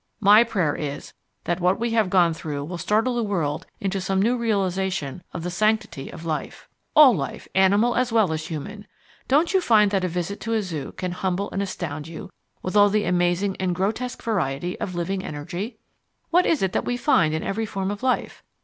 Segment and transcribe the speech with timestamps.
[0.19, 1.13] My prayer is
[1.43, 5.43] that what we have gone through will startle the world into some new realization of
[5.43, 8.87] the sanctity of life all life, animal as well as human.
[9.27, 12.31] Don't you find that a visit to a zoo can humble and astound you
[12.63, 15.77] with all that amazing and grotesque variety of living energy?
[16.31, 18.41] What is it that we find in every form of life?